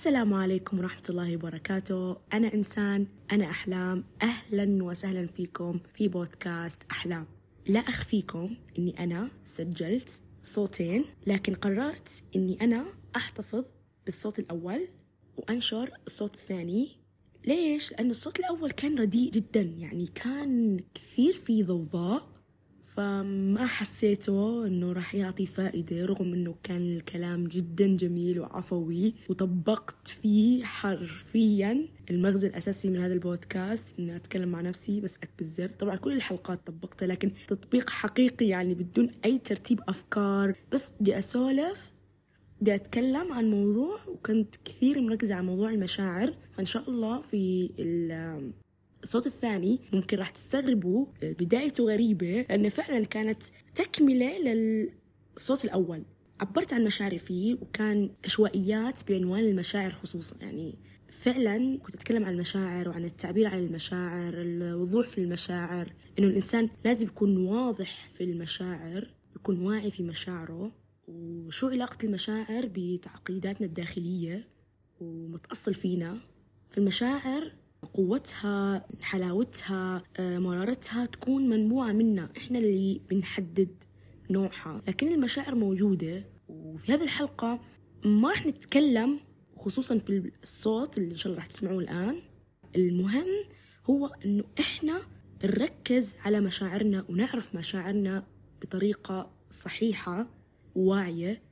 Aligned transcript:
السلام 0.00 0.34
عليكم 0.34 0.78
ورحمة 0.78 1.02
الله 1.10 1.36
وبركاته. 1.36 2.16
أنا 2.32 2.54
إنسان 2.54 3.06
أنا 3.32 3.50
أحلام. 3.50 4.04
أهلا 4.22 4.84
وسهلا 4.84 5.26
فيكم 5.26 5.80
في 5.94 6.08
بودكاست 6.08 6.82
أحلام. 6.90 7.26
لا 7.66 7.80
أخفيكم 7.80 8.56
أني 8.78 9.04
أنا 9.04 9.30
سجلت 9.44 10.22
صوتين 10.42 11.04
لكن 11.26 11.54
قررت 11.54 12.24
أني 12.36 12.58
أنا 12.60 12.86
أحتفظ 13.16 13.64
بالصوت 14.04 14.38
الأول 14.38 14.88
وأنشر 15.36 15.90
الصوت 16.06 16.34
الثاني. 16.34 16.88
ليش؟ 17.44 17.92
لأنه 17.92 18.10
الصوت 18.10 18.40
الأول 18.40 18.70
كان 18.70 18.98
رديء 18.98 19.30
جدا 19.30 19.60
يعني 19.60 20.06
كان 20.06 20.80
كثير 20.94 21.32
في 21.32 21.62
ضوضاء. 21.62 22.39
فما 22.94 23.66
حسيته 23.66 24.66
إنه 24.66 24.92
راح 24.92 25.14
يعطي 25.14 25.46
فائدة 25.46 26.06
رغم 26.06 26.32
إنه 26.32 26.54
كان 26.62 26.96
الكلام 26.96 27.46
جدا 27.46 27.96
جميل 27.96 28.40
وعفوي 28.40 29.14
وطبقت 29.28 30.08
فيه 30.08 30.64
حرفيا. 30.64 31.88
المغزى 32.10 32.46
الأساسي 32.46 32.90
من 32.90 32.98
هذا 32.98 33.12
البودكاست 33.12 33.98
إني 33.98 34.16
أتكلم 34.16 34.48
مع 34.48 34.60
نفسي 34.60 35.00
بس 35.00 35.16
اكبس 35.16 35.44
زر 35.44 35.68
طبعا 35.68 35.96
كل 35.96 36.12
الحلقات 36.12 36.66
طبقتها 36.66 37.06
لكن 37.06 37.32
تطبيق 37.48 37.90
حقيقي 37.90 38.46
يعني 38.46 38.74
بدون 38.74 39.10
أي 39.24 39.38
ترتيب 39.38 39.80
أفكار. 39.88 40.54
بس 40.72 40.92
بدي 41.00 41.18
أسولف 41.18 41.92
بدي 42.60 42.74
أتكلم 42.74 43.32
عن 43.32 43.50
موضوع 43.50 43.98
وكنت 44.08 44.56
كثير 44.64 45.00
مركزة 45.00 45.34
على 45.34 45.46
موضوع 45.46 45.70
المشاعر. 45.70 46.32
فإن 46.52 46.64
شاء 46.64 46.90
الله 46.90 47.22
في 47.22 47.70
الصوت 49.02 49.26
الثاني 49.26 49.80
ممكن 49.92 50.16
راح 50.18 50.30
تستغربوا 50.30 51.06
بدايته 51.22 51.84
غريبة 51.84 52.46
لأنه 52.48 52.68
فعلا 52.68 53.04
كانت 53.04 53.42
تكملة 53.74 54.38
للصوت 54.38 55.64
الأول. 55.64 56.04
عبرت 56.40 56.72
عن 56.72 56.84
مشاعري 56.84 57.18
فيه 57.18 57.54
وكان 57.54 58.10
عشوائيات 58.24 59.08
بعنوان 59.08 59.44
المشاعر 59.44 59.90
خصوصا. 59.90 60.36
يعني 60.40 60.78
فعلا 61.08 61.78
كنت 61.78 61.94
أتكلم 61.94 62.24
عن 62.24 62.32
المشاعر 62.32 62.88
وعن 62.88 63.04
التعبير 63.04 63.46
عن 63.46 63.58
المشاعر 63.58 64.34
الوضوح 64.36 65.08
في 65.08 65.18
المشاعر 65.18 65.92
إنه 66.18 66.26
الإنسان 66.26 66.68
لازم 66.84 67.06
يكون 67.06 67.36
واضح 67.36 68.10
في 68.12 68.24
المشاعر 68.24 69.14
يكون 69.36 69.60
واعي 69.66 69.90
في 69.90 70.02
مشاعره. 70.02 70.72
وشو 71.08 71.68
علاقة 71.68 72.06
المشاعر 72.06 72.70
بتعقيداتنا 72.74 73.66
الداخلية 73.66 74.48
ومتأصل 75.00 75.74
فينا؟ 75.74 76.18
في 76.70 76.78
المشاعر 76.78 77.52
قوتها 78.00 78.86
حلاوتها 79.02 80.02
آه، 80.16 80.38
مرارتها 80.38 81.06
تكون 81.06 81.48
منبوعة 81.48 81.92
منا. 81.92 82.32
إحنا 82.36 82.58
اللي 82.58 83.00
بنحدد 83.10 83.84
نوعها. 84.30 84.82
لكن 84.88 85.12
المشاعر 85.12 85.54
موجودة. 85.54 86.24
وفي 86.48 86.92
هذه 86.92 87.02
الحلقة 87.02 87.60
ما 88.04 88.28
راح 88.28 88.46
نتكلم 88.46 89.20
خصوصا 89.56 89.98
في 89.98 90.32
الصوت 90.42 90.98
اللي 90.98 91.12
إن 91.12 91.16
شاء 91.16 91.26
الله 91.26 91.36
راح 91.36 91.46
تسمعوه 91.46 91.78
الآن. 91.78 92.22
المهم 92.76 93.44
هو 93.90 94.06
إنه 94.06 94.44
إحنا 94.60 95.00
نركز 95.44 96.16
على 96.20 96.40
مشاعرنا 96.40 97.04
ونعرف 97.08 97.54
مشاعرنا 97.54 98.26
بطريقة 98.62 99.30
صحيحة 99.50 100.30
وواعية 100.74 101.42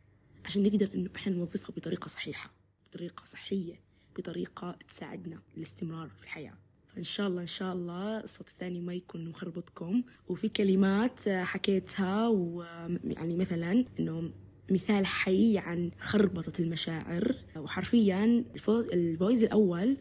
عشان 0.45 0.63
نقدر 0.63 0.91
إنه 0.95 1.11
إحنا 1.17 1.33
نوظفها 1.33 1.75
بطريقة 1.77 2.09
صحيحة 2.09 2.55
بطريقة 2.87 3.25
صحية. 3.25 3.88
بطريقة 4.19 4.79
تساعدنا 4.89 5.43
للاستمرار 5.57 6.09
في 6.09 6.23
الحياة. 6.25 6.55
فإن 6.89 7.05
شاء 7.05 7.29
الله 7.29 7.43
إن 7.43 7.47
شاء 7.47 7.73
الله 7.73 8.21
الصوت 8.21 8.49
الثاني 8.49 8.81
ما 8.81 8.95
يكون 8.95 9.29
مخربطكم. 9.29 10.03
وفي 10.29 10.49
كلمات 10.49 11.29
حكيتها 11.29 12.29
ويعني 12.29 13.37
مثلا 13.37 13.85
إنه 14.01 14.33
مثال 14.71 15.07
حي 15.07 15.59
عن 15.59 15.91
خربطة 15.99 16.63
المشاعر. 16.63 17.35
وحرفيا 17.57 18.45
الفويز 18.93 19.43
الأول 19.43 19.97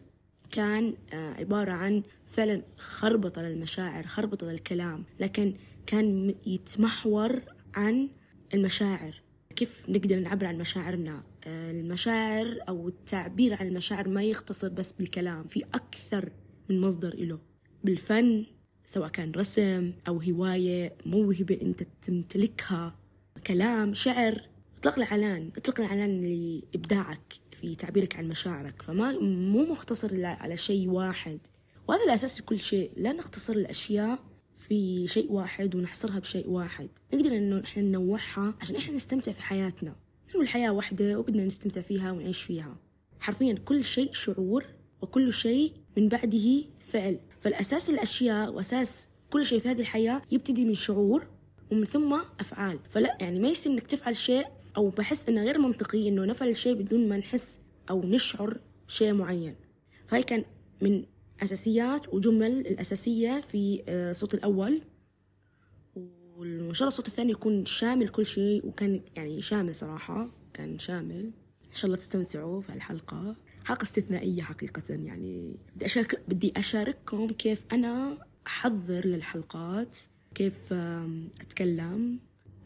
كان 0.50 0.94
عبارة 1.12 1.72
عن 1.72 2.02
فعلا 2.26 2.62
خربطة 2.78 3.42
للمشاعر 3.42 4.06
خربطة 4.06 4.46
للكلام. 4.46 5.04
لكن 5.20 5.54
كان 5.86 6.34
يتمحور 6.46 7.42
عن 7.74 8.08
المشاعر. 8.54 9.22
كيف 9.56 9.88
نقدر 9.88 10.20
نعبر 10.20 10.46
عن 10.46 10.58
مشاعرنا؟ 10.58 11.24
المشاعر 11.70 12.58
أو 12.68 12.88
التعبير 12.88 13.54
عن 13.54 13.66
المشاعر 13.66 14.08
ما 14.08 14.22
يختصر 14.22 14.68
بس 14.68 14.92
بالكلام 14.92 15.46
في 15.46 15.64
أكثر 15.74 16.32
من 16.68 16.80
مصدر 16.80 17.14
إله. 17.14 17.40
بالفن 17.84 18.46
سواء 18.84 19.08
كان 19.08 19.32
رسم 19.32 19.92
أو 20.08 20.18
هواية 20.18 20.94
موهبة 21.06 21.58
أنت 21.62 21.82
تمتلكها 22.02 22.98
كلام 23.46 23.94
شعر 23.94 24.48
اطلق 24.78 24.98
الإعلان 24.98 25.50
اطلق 25.56 25.80
الإعلان 25.80 26.20
لإبداعك 26.20 27.34
في 27.52 27.74
تعبيرك 27.74 28.16
عن 28.16 28.28
مشاعرك. 28.28 28.82
فما 28.82 29.12
مو 29.20 29.64
مختصر 29.70 30.24
على 30.24 30.56
شيء 30.56 30.88
واحد. 30.88 31.38
وهذا 31.88 32.04
الأساس 32.04 32.36
في 32.36 32.42
كل 32.42 32.60
شيء. 32.60 32.92
لا 32.96 33.12
نختصر 33.12 33.52
الأشياء 33.52 34.24
في 34.56 35.08
شيء 35.08 35.32
واحد 35.32 35.74
ونحصرها 35.74 36.18
بشيء 36.18 36.48
واحد. 36.48 36.88
نقدر 37.14 37.36
إنه 37.36 37.60
إحنا 37.64 37.82
ننوعها 37.82 38.54
عشان 38.60 38.76
إحنا 38.76 38.94
نستمتع 38.94 39.32
في 39.32 39.42
حياتنا. 39.42 39.96
لأنه 40.28 40.42
الحياة 40.42 40.70
واحدة 40.70 41.18
وبدنا 41.18 41.44
نستمتع 41.44 41.80
فيها 41.80 42.12
ونعيش 42.12 42.42
فيها؟ 42.42 42.76
حرفيا 43.20 43.54
كل 43.64 43.84
شيء 43.84 44.12
شعور 44.12 44.64
وكل 45.00 45.32
شيء 45.32 45.72
من 45.96 46.08
بعده 46.08 46.64
فعل. 46.80 47.18
فالأساس 47.38 47.90
الأشياء 47.90 48.52
وأساس 48.52 49.08
كل 49.30 49.46
شيء 49.46 49.58
في 49.58 49.68
هذه 49.68 49.80
الحياة 49.80 50.22
يبتدي 50.30 50.64
من 50.64 50.74
شعور 50.74 51.26
ومن 51.72 51.84
ثم 51.84 52.12
أفعال. 52.40 52.78
فلا 52.88 53.18
يعني 53.20 53.40
ما 53.40 53.48
يصير 53.48 53.72
إنك 53.72 53.86
تفعل 53.86 54.16
شيء 54.16 54.46
أو 54.76 54.88
بحس 54.90 55.28
إنه 55.28 55.44
غير 55.44 55.58
منطقي 55.58 56.08
إنه 56.08 56.24
نفعل 56.24 56.56
شيء 56.56 56.74
بدون 56.74 57.08
ما 57.08 57.16
نحس 57.16 57.58
أو 57.90 58.02
نشعر 58.02 58.58
شيء 58.88 59.12
معين. 59.12 59.56
فهي 60.06 60.22
كان 60.22 60.44
من 60.80 61.04
أساسيات 61.42 62.14
وجمل 62.14 62.66
الأساسية 62.66 63.40
في 63.40 63.82
الصوت 63.88 64.34
آه، 64.34 64.38
الأول. 64.38 64.82
وإن 66.38 66.74
شاء 66.74 66.82
الله 66.82 66.88
الصوت 66.88 67.06
الثاني 67.08 67.32
يكون 67.32 67.64
شامل 67.64 68.08
كل 68.08 68.26
شيء 68.26 68.66
وكان 68.66 69.00
يعني 69.16 69.42
شامل 69.42 69.74
صراحة 69.74 70.30
كان 70.54 70.78
شامل. 70.78 71.30
إن 71.64 71.74
شاء 71.74 71.86
الله 71.86 71.96
تستمتعوا 71.96 72.62
في 72.62 72.74
الحلقة. 72.74 73.36
حلقة 73.64 73.82
استثنائية 73.82 74.42
حقيقة 74.42 74.82
يعني. 74.88 75.56
بدي 75.76 75.84
أشارك 75.86 76.22
بدي 76.28 76.52
أشارككم 76.56 77.28
كيف 77.28 77.64
أنا 77.72 78.18
أحضر 78.46 79.06
للحلقات 79.06 79.98
كيف 80.34 80.72
أتكلم 81.40 82.18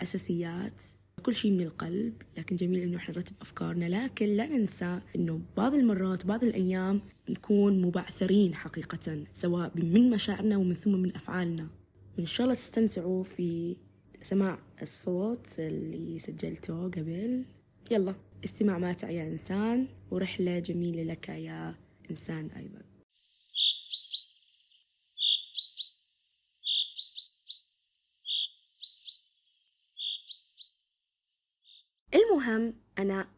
أساسيات 0.02 0.82
كل 1.22 1.34
شيء 1.34 1.50
من 1.50 1.62
القلب. 1.62 2.14
لكن 2.38 2.56
جميل 2.56 2.80
إنه 2.80 2.96
إحنا 2.96 3.14
نرتب 3.14 3.34
أفكارنا. 3.40 4.04
لكن 4.04 4.26
لا 4.26 4.46
ننسى 4.46 5.00
إنه 5.16 5.40
بعض 5.56 5.74
المرات 5.74 6.26
بعض 6.26 6.44
الأيام 6.44 7.00
نكون 7.28 7.82
مبعثرين 7.82 8.54
حقيقة 8.54 9.24
سواء 9.32 9.72
من 9.74 10.10
مشاعرنا 10.10 10.56
ومن 10.56 10.74
ثم 10.74 10.92
من 10.92 11.14
أفعالنا. 11.14 11.81
وإن 12.18 12.26
شاء 12.26 12.44
الله 12.44 12.54
تستمتعوا 12.54 13.24
في 13.24 13.76
سماع 14.22 14.58
الصوت 14.82 15.58
اللي 15.58 16.18
سجلته 16.18 16.90
قبل. 16.90 17.44
يلا 17.90 18.14
استمع 18.44 18.78
ماتع 18.78 19.10
يا 19.10 19.28
إنسان 19.28 19.88
ورحلة 20.10 20.58
جميلة 20.58 21.02
لك 21.02 21.28
يا 21.28 21.74
إنسان 22.10 22.50
أيضا. 22.50 22.82
المهم 32.14 32.74
أنا 32.98 33.28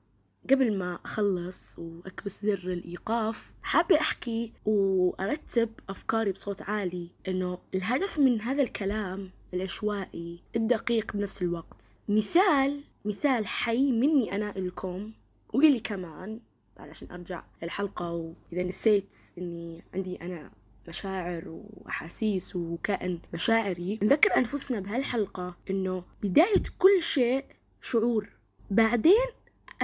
قبل 0.51 0.79
ما 0.79 0.99
أخلص 1.05 1.79
وأكبس 1.79 2.47
زر 2.47 2.73
الإيقاف 2.73 3.53
حابة 3.63 4.01
أحكي 4.01 4.53
وأرتب 4.65 5.71
أفكاري 5.89 6.33
بصوت 6.33 6.63
عالي 6.63 7.11
إنه 7.29 7.59
الهدف 7.75 8.19
من 8.19 8.41
هذا 8.41 8.63
الكلام 8.63 9.31
العشوائي 9.55 10.43
الدقيق 10.57 11.13
بنفس 11.13 11.43
الوقت. 11.43 11.85
مثال 12.09 12.81
مثال 13.05 13.47
حي 13.47 13.93
مني 13.93 14.37
أنا 14.37 14.57
إلكم 14.57 15.13
وإلي 15.55 15.81
كمان. 15.81 16.41
بعد 16.77 16.89
عشان 16.89 17.11
أرجع 17.11 17.45
للحلقة 17.63 18.13
وإذا 18.13 18.63
نسيت 18.63 19.17
إني 19.39 19.83
عندي 19.95 20.17
أنا 20.17 20.51
مشاعر 20.89 21.43
وأحاسيس 21.49 22.57
وكائن 22.57 23.19
مشاعري 23.35 23.99
نذكر 24.03 24.37
أنفسنا 24.37 24.81
بهالحلقة 24.81 25.57
إنه 25.71 26.05
بداية 26.23 26.63
كل 26.79 27.03
شيء 27.03 27.45
شعور. 27.81 28.29
بعدين 28.71 29.27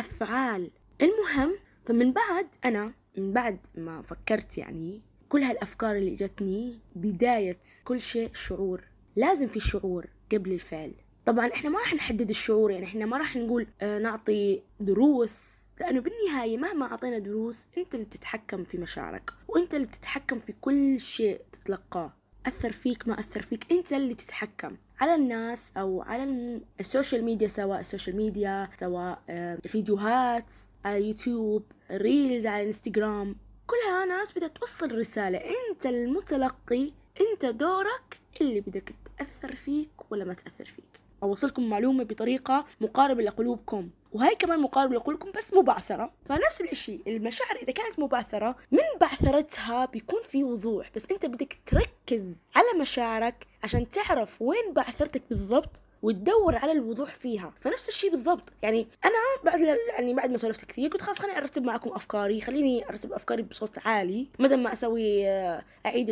أفعال. 0.01 0.71
المهم 1.01 1.59
فمن 1.87 2.13
بعد 2.13 2.47
أنا 2.65 2.93
من 3.19 3.33
بعد 3.33 3.59
ما 3.75 4.03
فكرت 4.03 4.59
يعني 4.59 5.01
كل 5.29 5.43
هالأفكار 5.43 5.97
اللي 5.97 6.17
جتني 6.17 6.79
بداية 6.97 7.59
كل 7.85 8.01
شيء 8.01 8.31
شعور. 8.35 8.85
لازم 9.17 9.47
في 9.47 9.61
شعور 9.61 10.07
قبل 10.33 10.53
الفعل. 10.53 10.93
طبعا 11.27 11.47
إحنا 11.53 11.71
ما 11.71 11.79
راح 11.79 11.95
نحدد 11.95 12.31
الشعور 12.31 12.71
يعني 12.71 12.85
إحنا 12.85 13.07
ما 13.07 13.17
راح 13.19 13.37
نقول 13.37 13.67
آه 13.81 13.99
نعطي 13.99 14.63
دروس. 14.81 15.67
لأنه 15.81 16.01
بالنهاية 16.01 16.57
مهما 16.59 16.87
أعطينا 16.87 17.19
دروس 17.19 17.67
أنت 17.79 17.95
اللي 17.95 18.07
بتتحكم 18.07 18.65
في 18.65 18.79
مشاعرك 18.79 19.31
وأنت 19.49 19.75
اللي 19.75 19.87
بتتحكم 19.87 20.39
في 20.39 20.53
كل 20.61 21.01
شيء 21.01 21.41
تتلقاه. 21.53 22.13
أثر 22.47 22.73
فيك 22.73 23.09
ما 23.09 23.21
أثر 23.21 23.43
فيك 23.43 23.73
أنت 23.73 23.93
اللي 23.93 24.15
بتتحكم. 24.15 24.77
على 25.01 25.15
الناس 25.15 25.73
أو 25.77 26.03
على 26.03 26.61
ال 26.81 26.87
social 26.87 27.25
media 27.25 27.49
سواء 27.49 27.81
ال 27.81 27.86
social 27.86 28.17
media 28.17 28.69
سواء 28.75 29.23
آه، 29.31 29.59
الفيديوهات 29.65 30.53
على 30.85 31.09
يوتيوب 31.09 31.65
reels 31.91 32.47
على 32.47 32.67
انستغرام 32.67 33.37
كلها 33.67 34.05
ناس 34.05 34.39
بدها 34.39 34.49
توصل 34.49 34.99
رسالة. 34.99 35.39
أنت 35.39 35.87
المتلقي 35.87 36.93
أنت 37.21 37.47
دورك 37.47 38.21
اللي 38.41 38.61
بدك 38.61 38.95
تأثر 39.19 39.57
فيك 39.57 39.91
ولا 40.11 40.25
ما 40.25 40.35
تأثر 40.35 40.65
فيك. 40.65 40.85
أوصلكم 41.23 41.69
معلومة 41.69 42.05
بطريقة 42.05 42.67
مقاربة 42.81 43.23
لقلوبكم. 43.23 43.91
وهي 44.13 44.35
كمان 44.35 44.61
مقاربة 44.61 44.95
لقلوبكم 44.95 45.31
بس 45.37 45.55
مبعثرة. 45.55 46.13
فنفس 46.29 46.61
الإشي 46.61 47.01
المشاعر 47.07 47.57
إذا 47.57 47.73
كانت 47.73 47.99
مبعثرة 47.99 48.57
من 48.73 48.99
بعثرتها 49.01 49.85
بيكون 49.85 50.23
في 50.23 50.45
وضوح. 50.45 50.91
بس 50.97 51.11
أنت 51.11 51.27
بدك 51.27 51.59
تركز 51.67 52.37
على 52.55 52.81
مشاعرك 52.81 53.47
عشان 53.63 53.91
تعرف 53.91 54.43
وين 54.43 54.73
بعثرتك 54.73 55.23
بالضبط 55.31 55.71
وتدور 56.03 56.57
على 56.57 56.73
الوضوح 56.73 57.15
فيها. 57.15 57.53
فنفس 57.61 57.89
الشيء 57.89 58.11
بالضبط. 58.11 58.53
يعني 58.63 58.87
أنا 59.05 59.15
بعد 59.45 59.61
يعني 59.89 60.15
بعد 60.15 60.31
ما 60.31 60.37
سولفت 60.39 60.65
كثير 60.65 60.91
قلت 60.91 61.03
خلاص 61.03 61.19
خليني 61.19 61.39
أرتب 61.39 61.63
معكم 61.63 61.91
أفكاري 61.91 62.41
خليني 62.41 62.89
أرتب 62.89 63.13
أفكاري 63.13 63.43
بصوت 63.43 63.79
عالي. 63.79 64.29
بدل 64.39 64.57
ما 64.57 64.73
أسوي 64.73 65.29
آه، 65.29 65.63
أعيد 65.87 66.07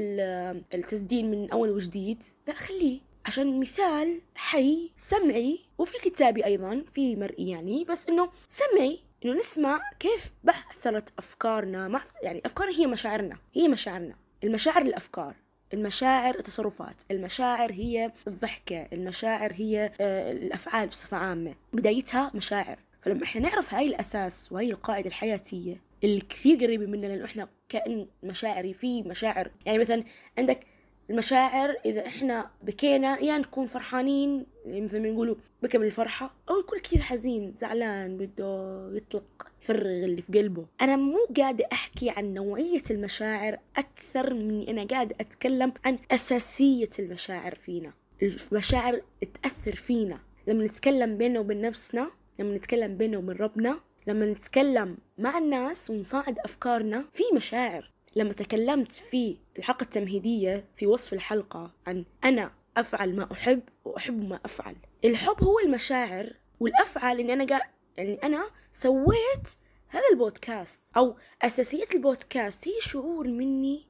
التسجيل 0.75 1.31
من 1.31 1.51
أول 1.51 1.71
وجديد 1.71 2.23
لا 2.49 2.55
خليه. 2.55 3.08
عشان 3.29 3.61
مثال 3.61 4.21
حي 4.35 4.91
سمعي 4.97 5.59
وفي 5.79 6.11
كتابي 6.11 6.45
أيضا 6.45 6.85
في 6.95 7.17
مرئي 7.17 7.49
يعني 7.49 7.85
بس 7.85 8.09
إنه 8.09 8.31
سمعي 8.49 9.01
إنه 9.25 9.35
نسمع 9.35 9.81
كيف 9.99 10.33
بعثرت 10.45 11.13
أفكارنا 11.19 11.89
مع 11.89 12.03
يعني 12.23 12.43
أفكارنا 12.47 12.79
هي 12.79 12.87
مشاعرنا 12.87 13.37
هي 13.55 13.69
مشاعرنا 13.69 14.15
المشاعر 14.45 14.83
الأفكار 14.83 15.35
المشاعر 15.75 16.35
التصرفات 16.35 16.97
المشاعر 17.11 17.73
هي 17.73 18.13
الضحكة 18.27 18.89
المشاعر 18.93 19.53
هي 19.53 19.93
آه، 20.01 20.33
الأفعال 20.33 20.89
بصفة 20.89 21.17
عامة 21.17 21.55
بدايتها 21.73 22.31
مشاعر. 22.35 22.79
فلما 23.03 23.25
إحنا 23.25 23.41
نعرف 23.41 23.75
هاي 23.75 23.87
الأساس 23.87 24.53
وهي 24.53 24.71
القاعدة 24.71 25.07
الحياتية 25.07 25.81
اللي 26.05 26.21
كثير 26.21 26.65
قريبة 26.65 26.87
مننا 26.87 27.07
لأنه 27.07 27.25
إحنا 27.25 27.49
كائن 27.69 28.07
مشاعري 28.23 28.75
في 28.75 29.03
مشاعر. 29.03 29.51
يعني 29.67 29.79
مثلا 29.79 30.05
عندك 30.39 30.67
المشاعر 31.11 31.77
إذا 31.85 32.07
إحنا 32.07 32.51
بكينا 32.63 33.19
يا 33.19 33.25
يعني 33.25 33.43
نكون 33.43 33.67
فرحانين 33.67 34.47
مثل 34.67 35.03
ما 35.03 35.09
يقولوا 35.09 35.35
بكى 35.63 35.79
من 35.79 35.87
الفرحة 35.87 36.35
أو 36.51 36.59
يكون 36.59 36.79
كثير 36.79 37.01
حزين 37.01 37.55
زعلان 37.59 38.17
بده 38.17 38.91
يطلق 38.97 39.49
يفرغ 39.63 40.05
اللي 40.05 40.23
في 40.23 40.39
قلبه. 40.39 40.67
أنا 40.81 40.97
مو 40.97 41.19
قاعدة 41.37 41.65
أحكي 41.73 42.11
عن 42.11 42.35
نوعية 42.35 42.83
المشاعر 42.91 43.59
أكثر 43.77 44.35
من 44.35 44.69
أنا 44.69 44.85
قاعدة 44.85 45.17
أتكلم 45.21 45.73
عن 45.85 45.99
أساسية 46.11 46.89
المشاعر 46.99 47.55
فينا. 47.55 47.93
المشاعر 48.23 49.03
تأثر 49.43 49.75
فينا. 49.77 50.19
لما 50.47 50.65
نتكلم 50.65 51.19
بيننا 51.19 51.41
وبين 51.41 51.61
نفسنا 51.61 52.11
لما 52.39 52.57
نتكلم 52.57 52.97
بيننا 52.97 53.19
وبين 53.19 53.37
ربنا 53.37 53.81
لما 54.07 54.27
نتكلم 54.27 54.97
مع 55.19 55.39
الناس 55.39 55.91
ونصاعد 55.91 56.39
أفكارنا 56.39 57.05
في 57.13 57.23
مشاعر. 57.35 57.91
لما 58.19 58.33
تكلمت 58.33 58.93
في 58.93 59.37
الحلقة 59.59 59.83
التمهيدية 59.85 60.65
في 60.77 60.87
وصف 60.87 61.13
الحلقة 61.13 61.73
عن 61.87 62.05
أنا 62.25 62.53
أفعل 62.77 63.17
ما 63.17 63.33
أحب 63.33 63.63
وأحب 63.85 64.29
ما 64.29 64.41
أفعل. 64.45 64.77
الحب 65.05 65.45
هو 65.45 65.59
المشاعر 65.59 66.33
والأفعل 66.61 67.21
إني 67.21 67.33
أنا 67.33 67.47
قاعد 67.47 67.63
يعني 67.97 68.19
أنا 68.23 68.51
سويت 68.75 69.49
هذا 69.89 70.03
البودكاست 70.13 70.83
أو 70.97 71.17
أساسية 71.43 71.87
البودكاست 71.95 72.69
هي 72.69 72.81
شعور 72.81 73.29
مني 73.29 73.87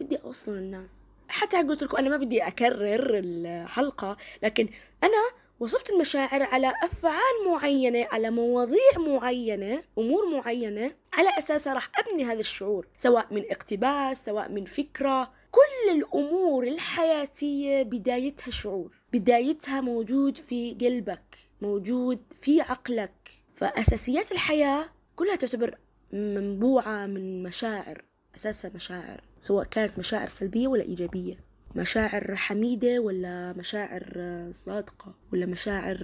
بدي 0.00 0.16
أوصله 0.16 0.54
للناس. 0.54 0.90
حتى 1.28 1.56
قلت 1.56 1.82
لكم 1.82 1.96
أنا 1.96 2.08
ما 2.08 2.16
بدي 2.16 2.42
أكرر 2.46 3.18
الحلقة 3.18 4.16
لكن 4.42 4.68
أنا 5.02 5.41
وصفت 5.62 5.90
المشاعر 5.90 6.42
على 6.42 6.72
أفعال 6.82 7.48
معينة 7.50 8.08
على 8.12 8.30
مواضيع 8.30 8.98
معينة 8.98 9.82
أمور 9.98 10.36
معينة 10.36 10.94
على 11.12 11.28
أساسها 11.38 11.74
راح 11.74 11.90
أبني 11.98 12.24
هذا 12.24 12.40
الشعور 12.40 12.86
سواء 12.98 13.34
من 13.34 13.42
اقتباس 13.50 14.24
سواء 14.24 14.52
من 14.52 14.64
فكرة. 14.64 15.32
كل 15.50 15.90
الأمور 15.90 16.66
الحياتية 16.66 17.82
بدايتها 17.82 18.50
شعور 18.50 18.90
بدايتها 19.12 19.80
موجود 19.80 20.36
في 20.36 20.76
قلبك 20.80 21.38
موجود 21.60 22.20
في 22.40 22.60
عقلك. 22.60 23.30
فأساسيات 23.54 24.32
الحياة 24.32 24.84
كلها 25.16 25.36
تعتبر 25.36 25.78
منبوعة 26.12 27.06
من 27.06 27.42
مشاعر 27.42 28.04
أساسها 28.36 28.70
مشاعر 28.74 29.20
سواء 29.40 29.64
كانت 29.64 29.98
مشاعر 29.98 30.28
سلبية 30.28 30.68
ولا 30.68 30.82
إيجابية. 30.82 31.51
مشاعر 31.76 32.36
حميدة 32.36 33.00
ولا 33.00 33.52
مشاعر 33.52 34.12
صادقة 34.50 35.14
ولا 35.32 35.46
مشاعر 35.46 35.98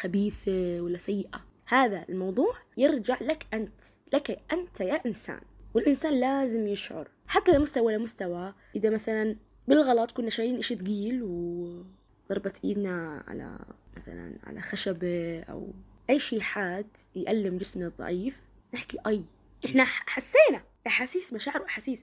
خبيثة 0.00 0.80
ولا 0.80 0.98
سيئة؟ 0.98 1.44
هذا 1.66 2.04
الموضوع 2.08 2.54
يرجع 2.76 3.18
لك 3.20 3.46
أنت 3.54 3.80
لك 4.12 4.42
أنت 4.52 4.80
يا 4.80 5.06
إنسان 5.06 5.40
والإنسان 5.74 6.20
لازم 6.20 6.66
يشعر 6.66 7.08
حتى 7.26 7.52
لمستوى 7.52 7.84
ولا 7.84 7.98
مستوى. 7.98 8.54
إذا 8.76 8.90
مثلا 8.90 9.36
بالغلط 9.68 10.12
كنا 10.12 10.30
شايلين 10.30 10.58
إشي 10.58 10.76
ثقيل 10.76 11.22
وضربت 11.22 12.64
إيدنا 12.64 13.24
على 13.28 13.58
مثلا 13.96 14.38
على 14.44 14.60
خشبة 14.60 15.40
أو 15.40 15.72
أي 16.10 16.18
شيء 16.18 16.40
حاد 16.40 16.86
يألم 17.14 17.58
جسمنا 17.58 17.86
الضعيف 17.86 18.36
نحكي 18.74 18.98
أي 19.06 19.24
إحنا 19.64 19.84
حسينا 19.84 20.62
أحاسيس 20.86 21.32
مشاعر 21.32 21.62
وأحاسيس 21.62 21.98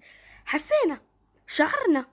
حسينا 0.45 1.01
شعرنا. 1.47 2.06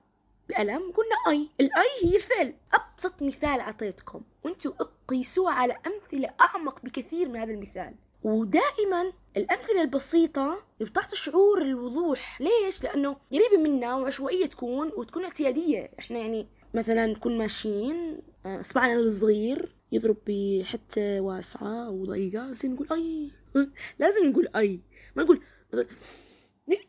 بألم 0.50 0.92
قلنا 0.92 1.16
أي. 1.28 1.48
الأي 1.60 2.10
هي 2.10 2.16
الفعل. 2.16 2.54
أبسط 2.72 3.22
مثال 3.22 3.60
أعطيتكم. 3.60 4.22
وأنتوا 4.44 4.72
قيسوها 5.08 5.52
على 5.52 5.76
أمثلة 5.86 6.30
أعمق 6.40 6.82
بكثير 6.84 7.28
من 7.28 7.36
هذا 7.36 7.52
المثال. 7.52 7.94
ودائما 8.22 9.12
الأمثلة 9.36 9.82
البسيطة 9.82 10.62
بتعطي 10.80 11.16
شعور 11.16 11.62
الوضوح. 11.62 12.40
ليش؟ 12.40 12.82
لأنه 12.84 13.16
قريبة 13.32 13.62
منا 13.62 13.94
وعشوائية 13.94 14.46
تكون 14.46 14.92
وتكون 14.96 15.24
اعتيادية. 15.24 15.90
إحنا 15.98 16.18
يعني 16.18 16.46
مثلا 16.74 17.06
نكون 17.06 17.38
ماشيين 17.38 18.18
إصبعنا 18.46 18.92
آه، 18.92 18.96
الصغير 18.96 19.76
يضرب 19.92 20.16
بحتة 20.26 21.20
واسعة 21.20 21.90
وضيقة 21.90 22.52
بس 22.52 22.64
نقول 22.64 22.86
أي. 22.92 23.30
لازم 24.00 24.26
نقول 24.26 24.48
أي. 24.56 24.80
ما 25.16 25.22
نقول 25.22 25.40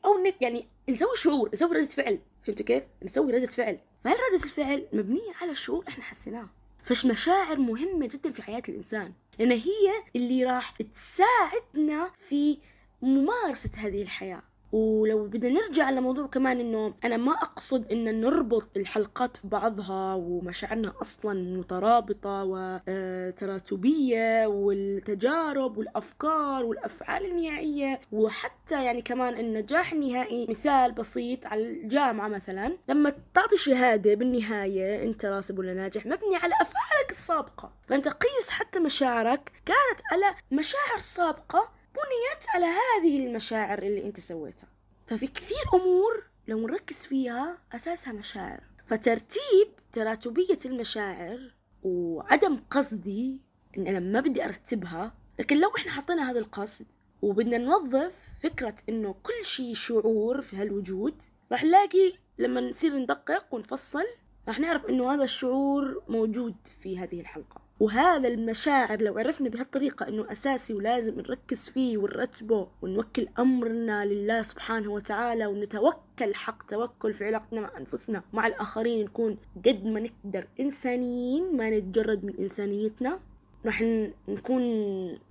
أو 0.05 0.17
نك 0.17 0.41
يعني 0.41 0.67
نسوي 0.89 1.15
شعور 1.15 1.49
نسوي 1.53 1.77
ردة 1.77 1.85
فعل. 1.85 2.19
فهمتوا 2.43 2.65
كيف؟ 2.65 2.83
نسوي 3.03 3.31
ردة 3.31 3.47
فعل. 3.51 3.79
فهل 4.03 4.15
ردة 4.33 4.43
الفعل 4.43 4.87
مبنية 4.93 5.33
على 5.41 5.55
شعور 5.55 5.85
إحنا 5.87 6.03
حسيناه؟ 6.03 6.49
فش 6.83 7.05
مشاعر 7.05 7.57
مهمة 7.57 8.07
جدا 8.07 8.31
في 8.31 8.41
حياة 8.41 8.63
الإنسان. 8.69 9.13
لأن 9.39 9.51
هي 9.51 10.03
اللي 10.15 10.45
راح 10.45 10.71
تساعدنا 10.71 12.11
في 12.29 12.57
ممارسة 13.01 13.71
هذه 13.77 14.01
الحياة. 14.01 14.43
ولو 14.71 15.25
بدنا 15.25 15.61
نرجع 15.61 15.89
لموضوع 15.89 16.27
كمان 16.27 16.59
إنه 16.59 16.93
أنا 17.03 17.17
ما 17.17 17.31
أقصد 17.31 17.91
إن 17.91 18.21
نربط 18.21 18.67
الحلقات 18.77 19.37
في 19.37 19.47
بعضها 19.47 20.15
ومشاعرنا 20.15 20.93
أصلا 21.01 21.57
مترابطة 21.57 22.43
وتراتبيه 22.43 24.47
والتجارب 24.47 25.77
والأفكار 25.77 26.65
والأفعال 26.65 27.25
النهائية 27.25 27.99
وحتى 28.11 28.85
يعني 28.85 29.01
كمان 29.01 29.39
النجاح 29.39 29.93
النهائي 29.93 30.47
مثال 30.49 30.91
بسيط 30.91 31.45
على 31.45 31.61
الجامعة 31.63 32.27
مثلا. 32.27 32.77
لما 32.89 33.13
تعطي 33.33 33.57
شهادة 33.57 34.13
بالنهاية 34.13 35.03
أنت 35.03 35.25
راسب 35.25 35.59
ولا 35.59 35.73
ناجح 35.73 36.05
مبني 36.05 36.35
على 36.35 36.53
أفعالك 36.61 37.11
السابقة. 37.11 37.71
فأنت 37.87 38.07
قيس 38.07 38.49
حتى 38.49 38.79
مشاعرك 38.79 39.51
كانت 39.65 40.01
على 40.11 40.35
مشاعر 40.51 40.97
سابقة 40.97 41.69
بنيت 41.95 42.49
على 42.49 42.65
هذه 42.65 43.27
المشاعر 43.27 43.83
اللي 43.83 44.05
انت 44.05 44.19
سويتها. 44.19 44.69
ففي 45.07 45.27
كثير 45.27 45.63
أمور 45.73 46.23
لو 46.47 46.67
نركز 46.67 46.95
فيها 46.95 47.57
أساسها 47.71 48.13
مشاعر. 48.13 48.63
فترتيب 48.85 49.67
تراتبية 49.93 50.59
المشاعر 50.65 51.51
وعدم 51.83 52.59
قصدي 52.71 53.41
إن 53.77 53.87
أنا 53.87 53.99
ما 53.99 54.19
بدي 54.19 54.45
أرتبها 54.45 55.13
لكن 55.39 55.59
لو 55.59 55.69
إحنا 55.77 55.91
حطينا 55.91 56.31
هذا 56.31 56.39
القصد 56.39 56.85
وبدنا 57.21 57.57
نوظف 57.57 58.13
فكرة 58.43 58.75
إنه 58.89 59.15
كل 59.23 59.45
شيء 59.45 59.73
شعور 59.73 60.41
في 60.41 60.55
هالوجود 60.55 61.21
راح 61.51 61.63
نلاقي 61.63 62.13
لما 62.37 62.61
نصير 62.61 62.97
ندقق 62.97 63.53
ونفصل 63.53 64.05
راح 64.47 64.59
نعرف 64.59 64.85
إنه 64.85 65.13
هذا 65.13 65.23
الشعور 65.23 66.03
موجود 66.07 66.55
في 66.83 66.99
هذه 66.99 67.21
الحلقة. 67.21 67.61
وهذا 67.81 68.27
المشاعر 68.27 69.01
لو 69.01 69.17
عرفنا 69.17 69.49
بهالطريقة 69.49 70.07
إنه 70.07 70.31
أساسي 70.31 70.73
ولازم 70.73 71.19
نركز 71.19 71.69
فيه 71.69 71.97
ونرتبه 71.97 72.67
ونوكل 72.81 73.27
أمرنا 73.39 74.05
لله 74.05 74.41
سبحانه 74.41 74.91
وتعالى 74.91 75.45
ونتوكل 75.45 76.35
حق 76.35 76.65
توكل 76.65 77.13
في 77.13 77.25
علاقتنا 77.25 77.61
مع 77.61 77.77
أنفسنا 77.77 78.23
مع 78.33 78.47
الآخرين 78.47 79.05
نكون 79.05 79.37
قد 79.65 79.85
ما 79.85 79.99
نقدر 79.99 80.47
إنسانيين 80.59 81.57
ما 81.57 81.69
نتجرد 81.69 82.25
من 82.25 82.35
إنسانيتنا 82.39 83.19
راح 83.65 83.81
نكون 84.27 84.63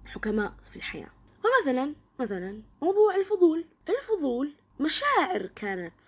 حكماء 0.04 0.52
في 0.71 0.76
الحياة. 0.76 1.11
فمثلا 1.42 1.95
مثلا 2.21 2.62
موضوع 2.83 3.16
الفضول. 3.16 3.64
الفضول 3.88 4.52
مشاعر 4.80 5.47
كانت 5.47 6.02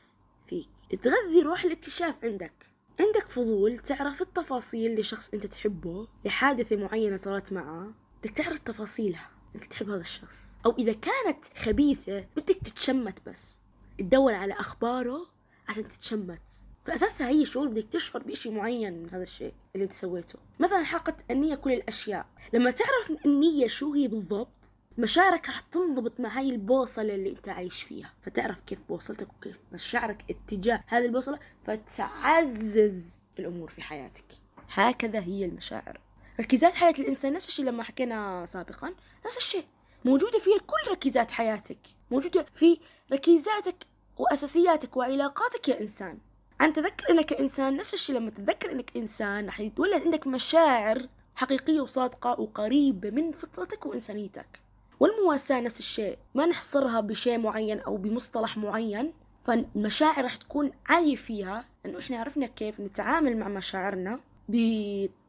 فيك. 0.47 0.69
تغذي 1.03 1.43
روح 1.43 1.65
الاكتشاف 1.65 2.25
عندك. 2.25 2.53
عندك 3.01 3.29
فضول 3.29 3.79
تعرف 3.79 4.23
التفاصيل 4.23 5.01
لشخص 5.01 5.31
أنت 5.35 5.47
تحبه 5.47 6.09
لحادثة 6.25 6.77
معينة 6.77 7.17
صارت 7.17 7.53
معه؟ 7.53 7.95
بدك 8.23 8.31
تعرف 8.31 8.59
تفاصيلها 8.59 9.31
إنك 9.55 9.65
تحب 9.65 9.91
هذا 9.91 10.01
الشخص. 10.01 10.53
أو 10.67 10.75
إذا 10.79 10.93
كانت 10.93 11.47
خبيثة 11.59 12.27
بدك 12.37 12.59
تتشمت 12.65 13.29
بس. 13.29 13.59
تدور 13.99 14.35
على 14.35 14.55
أخباره 14.55 15.27
عشان 15.69 15.85
تتشمت. 15.85 16.43
فأساسها 16.85 17.29
هي 17.29 17.45
شعور 17.45 17.69
بدك 17.69 17.89
تشعر 17.93 18.23
بشيء 18.23 18.53
معين 18.53 19.03
من 19.03 19.11
هذا 19.11 19.23
الشيء 19.23 19.55
اللي 19.75 19.85
أنت 19.85 19.93
سويته. 19.93 20.39
مثلا 20.61 20.83
حلقة 20.83 21.17
النية 21.31 21.55
كل 21.55 21.73
الأشياء. 21.73 22.27
لما 22.53 22.71
تعرف 22.71 23.13
النية 23.27 23.67
شو 23.67 23.95
هي 23.95 24.09
بالضبط 24.09 24.62
مشاعرك 24.99 25.49
راح 25.49 25.61
تنضبط 25.61 26.21
مع 26.21 26.39
هاي 26.39 26.49
البوصلة 26.49 27.15
اللي 27.15 27.31
انت 27.31 27.49
عايش 27.49 27.83
فيها. 27.83 28.13
فتعرف 28.23 28.61
كيف 28.61 28.79
بوصلتك 28.89 29.29
وكيف 29.33 29.59
مشاعرك 29.73 30.25
اتجاه 30.31 30.85
هذه 30.87 31.05
البوصلة 31.05 31.39
فتعزز 31.65 33.19
الأمور 33.39 33.71
في 33.71 33.83
حياتك. 33.83 34.25
هكذا 34.73 35.21
هي 35.21 35.45
المشاعر. 35.45 36.01
ركيزات 36.41 36.75
حياة 36.75 36.95
الإنسان 36.99 37.33
نفس 37.33 37.49
الشيء 37.49 37.65
لما 37.65 37.83
حكينا 37.83 38.47
سابقا 38.47 38.95
نفس 39.27 39.37
الشيء. 39.37 39.65
موجودة 40.05 40.39
في 40.39 40.51
كل 40.67 40.91
ركيزات 40.91 41.31
حياتك. 41.31 41.79
موجودة 42.11 42.47
في 42.55 42.79
ركيزاتك 43.13 43.87
وأساسياتك 44.19 44.97
وعلاقاتك 44.97 45.69
يا 45.69 45.81
إنسان. 45.81 46.19
أن 46.61 46.73
تذكر 46.73 47.11
إنك 47.11 47.33
إنسان 47.33 47.77
نفس 47.77 47.95
الشيء 47.95 48.17
لما 48.17 48.31
تتذكر 48.31 48.73
إنك 48.73 48.97
إنسان 48.97 49.47
رح 49.47 49.61
يتولد 49.61 50.03
عندك 50.03 50.27
مشاعر 50.27 51.09
حقيقية 51.35 51.81
وصادقة 51.81 52.41
وقريبة 52.41 53.11
من 53.11 53.33
فطرتك 53.33 53.87
وإنسانيتك. 53.87 54.61
والمواساة 55.01 55.61
نفس 55.61 55.79
الشيء. 55.79 56.19
ما 56.35 56.47
نحصرها 56.47 57.01
بشيء 57.01 57.39
معين 57.39 57.81
أو 57.81 57.97
بمصطلح 57.97 58.57
معين 58.57 59.13
فالمشاعر 59.45 60.25
رح 60.25 60.37
تكون 60.37 60.71
عالية 60.87 61.17
فيها 61.17 61.65
لأنه 61.85 61.99
إحنا 61.99 62.19
عرفنا 62.19 62.47
كيف 62.47 62.81
نتعامل 62.81 63.37
مع 63.37 63.49
مشاعرنا 63.49 64.21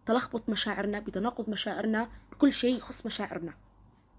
تلخبط 0.05 0.49
مشاعرنا 0.49 0.99
بتناقض 0.99 1.49
مشاعرنا 1.49 2.09
بكل 2.31 2.53
شيء 2.53 2.75
يخص 2.75 3.05
مشاعرنا. 3.05 3.53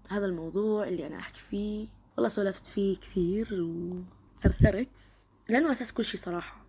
هذا 0.09 0.25
الموضوع 0.25 0.87
اللي 0.87 1.07
أنا 1.07 1.19
أحكي 1.19 1.39
فيه. 1.49 1.87
والله 2.17 2.29
سولفت 2.29 2.65
فيه 2.65 2.97
كثير 2.97 3.49
وثرثرت 3.53 4.97
لأنه 5.49 5.71
أساس 5.71 5.93
كل 5.93 6.05
شيء 6.05 6.19
صراحة. 6.19 6.65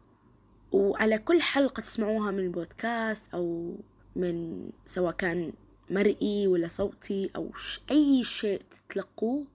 وعلى 0.72 1.18
كل 1.18 1.42
حلقة 1.42 1.80
تسمعوها 1.80 2.30
من 2.30 2.38
البودكاست 2.38 3.34
أو 3.34 3.74
من 4.16 4.68
سواء 4.86 5.12
كان 5.12 5.52
مرئي 5.90 6.46
ولا 6.46 6.68
صوتي 6.68 7.30
أو 7.36 7.50
أي 7.90 8.24
شيء 8.24 8.60
تتلقوه 8.88 9.46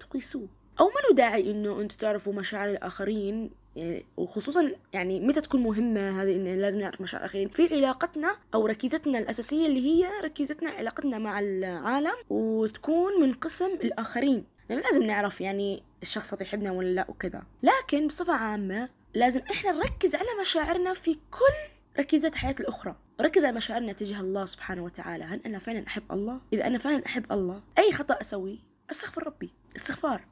تقيسوه. 0.00 0.48
أو 0.80 0.86
ما 0.86 1.00
له 1.08 1.16
داعي 1.16 1.50
إنه 1.50 1.80
أنتوا 1.80 1.96
تعرفوا 1.98 2.32
مشاعر 2.32 2.70
الآخرين 2.70 3.50
يعني 3.76 4.04
وخصوصا 4.16 4.70
يعني 4.92 5.20
متى 5.20 5.40
تكون 5.40 5.62
مهمة 5.62 6.22
هذه 6.22 6.36
إن 6.36 6.58
لازم 6.58 6.80
نعرف 6.80 7.00
مشاعر 7.00 7.22
الآخرين. 7.22 7.48
في 7.48 7.74
علاقتنا 7.74 8.36
أو 8.54 8.66
ركيزتنا 8.66 9.18
الأساسية 9.18 9.66
اللي 9.66 9.80
هي 9.80 10.08
ركيزتنا 10.24 10.70
علاقتنا 10.70 11.18
مع 11.18 11.40
العالم 11.40 12.16
وتكون 12.30 13.20
من 13.20 13.32
قسم 13.32 13.72
الآخرين. 13.72 14.44
يعني 14.68 14.82
لازم 14.82 15.02
نعرف 15.02 15.40
يعني 15.40 15.82
الشخص 16.02 16.34
هذا 16.34 16.42
يحبنا 16.42 16.72
ولا 16.72 16.88
لا 16.88 17.06
وكذا. 17.08 17.42
لكن 17.62 18.06
بصفة 18.06 18.32
عامة 18.32 18.88
لازم 19.14 19.40
إحنا 19.50 19.72
نركز 19.72 20.14
على 20.14 20.28
مشاعرنا 20.40 20.94
في 20.94 21.14
كل 21.14 21.77
ركيزات 22.00 22.34
حياة 22.34 22.54
الأخرى. 22.60 22.96
ركز 23.20 23.44
على 23.44 23.56
مشاعرنا 23.56 23.92
تجاه 23.92 24.20
الله 24.20 24.46
سبحانه 24.46 24.84
وتعالى. 24.84 25.24
هل 25.24 25.40
أنا 25.46 25.58
فعلا 25.58 25.86
أحب 25.86 26.12
الله؟ 26.12 26.40
إذا 26.52 26.66
أنا 26.66 26.78
فعلا 26.78 27.06
أحب 27.06 27.32
الله 27.32 27.62
أي 27.78 27.92
خطأ 27.92 28.20
أسويه؟ 28.20 28.58
أستغفر 28.90 29.26
ربي. 29.26 29.50
استغفار. 29.76 30.24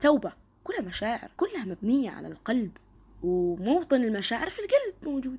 توبة. 0.00 0.32
كلها 0.64 0.80
مشاعر. 0.80 1.30
كلها 1.36 1.64
مبنية 1.64 2.10
على 2.10 2.28
القلب. 2.28 2.76
وموطن 3.22 4.04
المشاعر 4.04 4.50
في 4.50 4.58
القلب 4.58 5.12
موجود. 5.12 5.38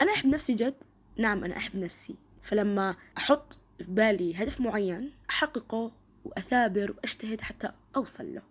أنا 0.00 0.12
أحب 0.12 0.26
نفسي 0.28 0.54
جد؟ 0.54 0.74
نعم 1.16 1.44
أنا 1.44 1.56
أحب 1.56 1.76
نفسي. 1.76 2.14
فلما 2.42 2.96
أحط 3.18 3.58
في 3.78 3.84
بالي 3.84 4.42
هدف 4.42 4.60
معين 4.60 5.12
أحققه 5.30 5.92
وأثابر 6.24 6.90
وأجتهد 6.92 7.40
حتى 7.40 7.72
أوصل 7.96 8.34
له. 8.34 8.42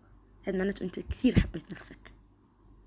هذا 0.43 0.57
معناته 0.57 0.83
أنت 0.83 0.99
كثير 0.99 1.39
حبيت 1.39 1.71
نفسك. 1.71 2.16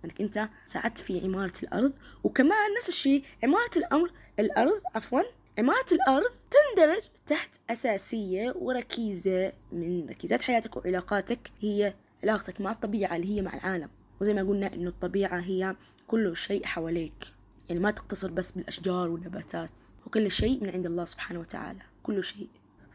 أنك 0.04 0.20
أنت 0.20 0.48
ساعدت 0.66 0.98
في 0.98 1.20
عمارة 1.24 1.52
الأرض 1.62 1.92
وكمان 2.24 2.74
نفس 2.78 2.88
الشيء 2.88 3.24
عمارة 3.42 3.70
الأمر 3.76 4.10
الأرض 4.38 4.80
عفوا 4.94 5.20
عمارة 5.58 5.86
الأرض 5.92 6.30
تندرج 6.50 7.02
تحت 7.26 7.50
أساسية 7.70 8.52
وركيزة 8.56 9.52
من 9.72 10.06
ركيزات 10.08 10.42
حياتك 10.42 10.76
وعلاقاتك 10.76 11.50
هي 11.60 11.94
علاقتك 12.22 12.60
مع 12.60 12.72
الطبيعة 12.72 13.16
اللي 13.16 13.36
هي 13.36 13.42
مع 13.42 13.54
العالم. 13.54 13.88
وزي 14.20 14.34
ما 14.34 14.42
قلنا 14.42 14.74
إنه 14.74 14.88
الطبيعة 14.88 15.40
هي 15.40 15.76
كل 16.06 16.36
شيء 16.36 16.66
حواليك. 16.66 17.26
يعني 17.68 17.80
ما 17.80 17.90
تقتصر 17.90 18.30
بس 18.30 18.52
بالأشجار 18.52 19.08
والنباتات. 19.08 19.78
وكل 20.06 20.30
شيء 20.30 20.64
من 20.64 20.70
عند 20.70 20.86
الله 20.86 21.04
سبحانه 21.04 21.40
وتعالى. 21.40 21.80
كل 22.02 22.24
شيء. 22.24 22.48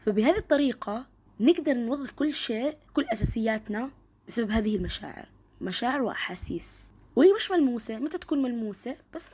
فبهذه 0.06 0.38
الطريقة 0.38 1.06
نقدر 1.40 1.74
نوظف 1.74 2.12
كل 2.12 2.32
شيء 2.32 2.74
كل 2.94 3.04
أساسياتنا 3.12 3.90
بسبب 4.28 4.50
هذه 4.50 4.76
المشاعر. 4.76 5.28
مشاعر 5.60 6.02
وأحاسيس. 6.02 6.85
وهي 7.16 7.32
مش 7.32 7.50
ملموسة 7.50 7.98
متى 7.98 8.18
تكون 8.18 8.42
ملموسة؟ 8.42 8.96
بس 9.14 9.26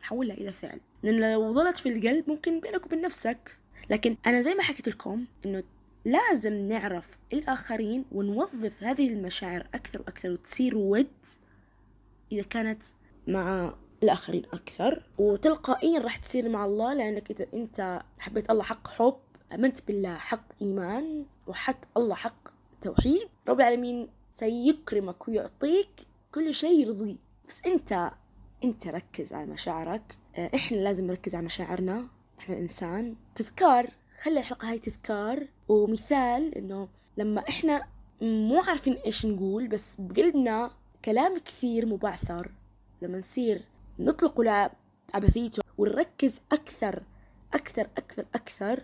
نحولها 0.00 0.34
إلى 0.34 0.52
فعل. 0.52 0.80
لأن 1.02 1.32
لو 1.32 1.54
ظلت 1.54 1.78
في 1.78 1.88
القلب 1.88 2.30
ممكن 2.30 2.60
بينك 2.60 2.86
وبين 2.86 3.00
نفسك. 3.00 3.56
لكن 3.90 4.16
أنا 4.26 4.40
زي 4.40 4.54
ما 4.54 4.62
حكيت 4.62 4.88
لكم 4.88 5.24
إنه 5.46 5.62
لازم 6.04 6.52
نعرف 6.52 7.18
الآخرين 7.32 8.04
ونوظف 8.12 8.84
هذه 8.84 9.08
المشاعر 9.08 9.66
أكثر 9.74 10.00
وأكثر 10.00 10.30
وتصير 10.30 10.76
ود 10.76 11.08
إذا 12.32 12.42
كانت 12.42 12.82
مع 13.26 13.74
الآخرين 14.02 14.42
أكثر. 14.52 15.02
وتلقائيا 15.18 16.00
راح 16.00 16.16
تصير 16.16 16.48
مع 16.48 16.64
الله 16.64 16.94
لأنك 16.94 17.30
إذا 17.30 17.46
أنت 17.54 18.02
حبيت 18.18 18.50
الله 18.50 18.62
حق 18.62 18.88
حب 18.88 19.16
آمنت 19.52 19.86
بالله 19.86 20.14
حق 20.16 20.44
إيمان 20.62 21.24
وحط 21.46 21.88
الله 21.96 22.14
حق 22.14 22.48
توحيد 22.82 23.28
رب 23.48 23.60
العالمين 23.60 24.08
سيكرمك 24.32 25.28
ويعطيك 25.28 25.88
كل 26.34 26.54
شيء 26.54 26.80
يرضيه 26.86 27.29
بس 27.50 27.62
أنت 27.66 28.12
أنت 28.64 28.86
ركز 28.86 29.32
على 29.32 29.46
مشاعرك. 29.46 30.18
آه، 30.36 30.50
إحنا 30.54 30.76
لازم 30.76 31.06
نركز 31.06 31.34
على 31.34 31.44
مشاعرنا 31.44 32.08
إحنا 32.38 32.54
الإنسان. 32.54 33.16
تذكار 33.34 33.90
خلي 34.22 34.38
الحلقة 34.38 34.70
هاي 34.70 34.78
تذكار 34.78 35.46
ومثال 35.68 36.54
إنه 36.54 36.88
لما 37.16 37.48
إحنا 37.48 37.86
مو 38.20 38.60
عارفين 38.60 38.94
إيش 38.94 39.26
نقول 39.26 39.68
بس 39.68 39.96
بقلبنا 39.98 40.70
كلام 41.04 41.38
كثير 41.38 41.86
مبعثر. 41.86 42.50
لما 43.02 43.18
نصير 43.18 43.64
نطلق 43.98 44.70
عبثيته 45.14 45.62
ونركز 45.78 46.32
أكثر 46.52 47.02
أكثر 47.54 47.88
أكثر 47.98 48.24
أكثر 48.34 48.82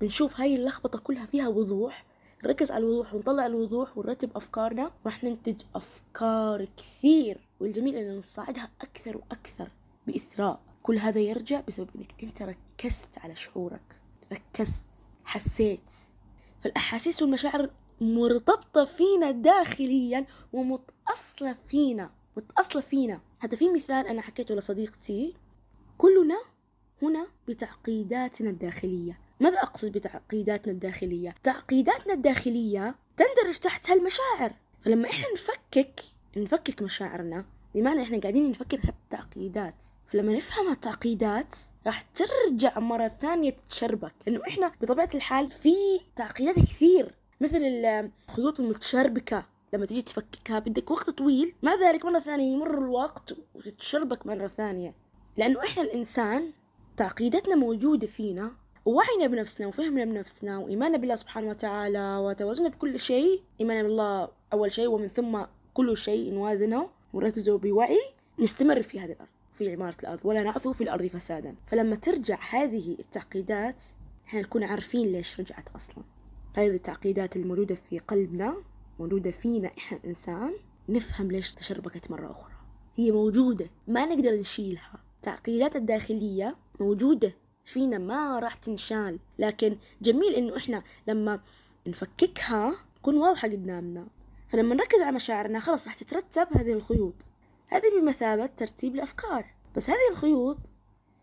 بنشوف 0.00 0.40
هاي 0.40 0.54
اللخبطة 0.54 0.98
كلها 0.98 1.26
فيها 1.26 1.48
وضوح. 1.48 2.04
نركز 2.44 2.70
على 2.70 2.84
الوضوح 2.84 3.14
ونطلع 3.14 3.46
الوضوح 3.46 3.98
ونرتب 3.98 4.36
أفكارنا 4.36 4.90
راح 5.06 5.24
ننتج 5.24 5.62
أفكار 5.74 6.68
كثير 6.76 7.48
والجميل 7.60 7.96
إن 7.96 8.18
نصعدها 8.18 8.70
أكثر 8.80 9.16
وأكثر 9.16 9.68
بإثراء. 10.06 10.60
كل 10.82 10.98
هذا 10.98 11.20
يرجع 11.20 11.60
بسبب 11.60 11.88
إنك 11.96 12.14
أنت 12.22 12.42
ركزت 12.42 13.18
على 13.18 13.36
شعورك 13.36 14.00
ركزت 14.32 14.84
حسيت. 15.24 15.92
فالأحاسيس 16.60 17.22
والمشاعر 17.22 17.70
مرتبطة 18.00 18.84
فينا 18.84 19.30
داخليا 19.30 20.26
ومتأصلة 20.52 21.56
فينا 21.68 22.10
متأصلة 22.36 22.82
فينا. 22.82 23.20
حتى 23.38 23.56
في 23.56 23.70
مثال 23.70 24.06
أنا 24.06 24.22
حكيته 24.22 24.54
لصديقتي. 24.54 25.34
كلنا 25.98 26.38
هنا 27.02 27.26
بتعقيداتنا 27.48 28.50
الداخلية. 28.50 29.23
ماذا 29.40 29.58
أقصد 29.58 29.92
بتعقيداتنا 29.92 30.72
الداخلية؟ 30.72 31.34
تعقيداتنا 31.42 32.14
الداخلية 32.14 32.94
تندرج 33.16 33.58
تحت 33.58 33.90
هالمشاعر 33.90 34.52
فلما 34.80 35.10
إحنا 35.10 35.24
نفكك 35.34 36.00
نفكك 36.36 36.82
مشاعرنا 36.82 37.44
بمعنى 37.74 38.02
إحنا 38.02 38.18
قاعدين 38.20 38.50
نفكر 38.50 38.78
هالتعقيدات 38.84 39.74
فلما 40.06 40.36
نفهم 40.36 40.68
هالتعقيدات 40.68 41.56
راح 41.86 42.04
ترجع 42.14 42.78
مرة 42.78 43.08
ثانية 43.08 43.50
تتشربك. 43.50 44.12
لأنه 44.26 44.40
إحنا 44.48 44.72
بطبيعة 44.80 45.08
الحال 45.14 45.50
في 45.50 45.74
تعقيدات 46.16 46.54
كثير 46.54 47.14
مثل 47.40 47.60
الخيوط 48.28 48.60
المتشربكة. 48.60 49.46
لما 49.72 49.86
تيجي 49.86 50.02
تفككها 50.02 50.58
بدك 50.58 50.90
وقت 50.90 51.10
طويل 51.10 51.54
مع 51.62 51.74
ذلك 51.74 52.04
مرة 52.04 52.20
ثانية 52.20 52.54
يمر 52.54 52.78
الوقت 52.78 53.34
وتتشربك 53.54 54.26
مرة 54.26 54.46
ثانية. 54.46 54.94
لأنه 55.36 55.60
إحنا 55.64 55.82
الإنسان 55.82 56.52
تعقيداتنا 56.96 57.54
موجودة 57.54 58.06
فينا 58.06 58.52
ووعينا 58.84 59.26
بنفسنا 59.26 59.66
وفهمنا 59.66 60.04
بنفسنا 60.04 60.58
وإيماننا 60.58 60.98
بالله 60.98 61.14
سبحانه 61.14 61.48
وتعالى 61.48 62.16
وتوازننا 62.16 62.68
بكل 62.68 62.98
شيء. 62.98 63.42
إيماننا 63.60 63.82
بالله 63.82 64.28
أول 64.52 64.72
شيء 64.72 64.86
ومن 64.86 65.08
ثم 65.08 65.42
كل 65.74 65.96
شيء 65.96 66.34
نوازنه 66.34 66.90
ونركزه 67.12 67.58
بوعي 67.58 68.00
نستمر 68.38 68.82
في 68.82 69.00
هذه 69.00 69.12
الأرض 69.12 69.28
في 69.52 69.72
عمارة 69.72 69.96
الأرض 70.02 70.20
ولا 70.24 70.42
نعثو 70.42 70.72
في 70.72 70.84
الأرض 70.84 71.06
فسادا. 71.06 71.54
فلما 71.66 71.96
ترجع 71.96 72.38
هذه 72.50 72.96
التعقيدات 72.98 73.82
إحنا 74.26 74.40
نكون 74.40 74.64
عارفين 74.64 75.06
ليش 75.06 75.40
رجعت 75.40 75.68
أصلا. 75.76 76.04
هذه 76.56 76.66
التعقيدات 76.66 77.36
الموجودة 77.36 77.74
في 77.74 77.98
قلبنا 77.98 78.56
موجودة 78.98 79.30
فينا 79.30 79.70
إحنا 79.78 79.98
الإنسان 79.98 80.54
نفهم 80.88 81.30
ليش 81.30 81.54
تشربكت 81.54 82.10
مرة 82.10 82.30
أخرى. 82.30 82.54
هي 82.96 83.12
موجودة 83.12 83.66
ما 83.88 84.06
نقدر 84.06 84.34
نشيلها. 84.34 85.00
تعقيداتنا 85.22 85.80
الداخلية 85.80 86.56
موجودة 86.80 87.34
فينا 87.64 87.98
ما 87.98 88.38
راح 88.38 88.54
تنشال. 88.54 89.18
لكن 89.38 89.78
جميل 90.02 90.34
إنه 90.34 90.56
إحنا 90.56 90.82
لما 91.06 91.40
نفككها 91.86 92.76
تكون 92.96 93.16
واضحة 93.16 93.48
قدامنا. 93.48 94.06
فلما 94.48 94.74
نركز 94.74 95.00
على 95.00 95.12
مشاعرنا 95.12 95.60
خلاص 95.60 95.86
راح 95.86 95.94
تترتب 95.94 96.46
هذه 96.56 96.72
الخيوط. 96.72 97.14
هذه 97.68 98.00
بمثابة 98.00 98.46
ترتيب 98.46 98.94
الأفكار. 98.94 99.54
بس 99.76 99.90
هذه 99.90 100.10
الخيوط 100.10 100.58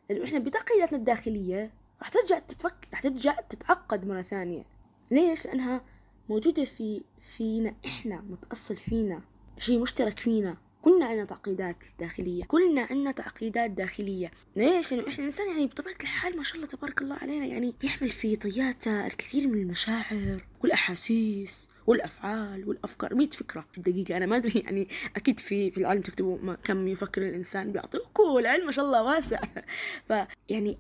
لأنه 0.10 0.26
إحنا 0.26 0.40
بتعقيداتنا 0.40 0.98
الداخلية 0.98 1.74
راح 2.00 2.10
ترجع 2.10 2.40
تتفك 2.40 2.88
راح 2.92 3.02
ترجع 3.02 3.42
تتعقد 3.42 4.08
مرة 4.08 4.22
ثانية. 4.22 4.66
ليش؟ 5.12 5.46
لأنها 5.46 5.82
موجودة 6.30 6.66
في 6.66 7.02
فينا 7.38 7.76
إحنا 7.86 8.22
متأصل 8.22 8.76
فينا 8.76 9.22
شيء 9.58 9.80
مشترك 9.80 10.20
فينا. 10.20 10.58
كلنا 10.82 11.06
عندنا 11.06 11.26
تعقيدات 11.26 11.76
داخلية 12.00 12.44
كلنا 12.44 12.82
عندنا 12.82 13.12
تعقيدات 13.12 13.72
داخلية. 13.72 14.32
ليش؟ 14.56 14.94
لأنه 14.94 15.08
إحنا 15.08 15.20
الإنسان 15.20 15.48
يعني 15.50 15.68
بطبيعة 15.68 15.96
الحال 16.02 16.38
ما 16.38 16.44
شاء 16.44 16.56
الله 16.56 16.68
تبارك 16.68 17.02
الله 17.02 17.16
علينا 17.16 17.46
يعني 17.46 17.74
يحمل 17.84 18.10
في 18.10 18.36
طياته 18.36 19.08
الكثير 19.08 19.48
من 19.48 19.62
المشاعر 19.62 20.42
والأحاسيس 20.64 21.68
والأفعال 21.88 22.70
والأفكار. 22.70 23.16
100 23.16 23.30
فكرة 23.30 23.66
في 23.72 23.78
الدقيقة. 23.78 24.18
أنا 24.18 24.26
ما 24.26 24.38
أدري 24.38 24.60
يعني 24.66 24.88
أكيد 25.16 25.40
في 25.40 25.72
في 25.72 25.78
العلم 25.78 26.02
تكتبوا 26.02 26.56
كم 26.64 26.88
يفكر 26.88 27.22
الإنسان 27.22 27.72
بيعطيكم 27.72 28.38
العلم 28.38 28.66
ما 28.66 28.72
شاء 28.72 28.86
الله 28.86 29.04
واسع. 29.04 29.42
فيعني 30.08 30.78